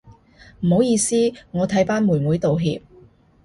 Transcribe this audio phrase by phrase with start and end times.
[0.61, 2.81] 唔好意思啊，我替班妹妹道歉